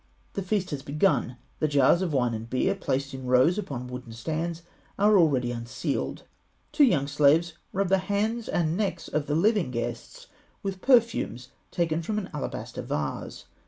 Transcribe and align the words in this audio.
The 0.33 0.41
feast 0.41 0.71
has 0.71 0.81
begun. 0.81 1.37
The 1.59 1.67
jars 1.67 2.01
of 2.01 2.11
wine 2.11 2.33
and 2.33 2.49
beer, 2.49 2.73
placed 2.73 3.13
in 3.13 3.27
rows 3.27 3.59
upon 3.59 3.85
wooden 3.85 4.13
stands, 4.13 4.63
are 4.97 5.15
already 5.15 5.51
unsealed. 5.51 6.23
Two 6.71 6.85
young 6.85 7.05
slaves 7.05 7.53
rub 7.71 7.89
the 7.89 7.99
hands 7.99 8.49
and 8.49 8.75
necks 8.75 9.07
of 9.07 9.27
the 9.27 9.35
living 9.35 9.69
guests 9.69 10.25
with 10.63 10.81
perfumes 10.81 11.49
taken 11.69 12.01
from 12.01 12.17
an 12.17 12.31
alabaster 12.33 12.81
vase. 12.81 13.45